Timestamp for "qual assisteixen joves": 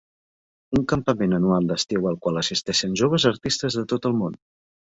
2.25-3.29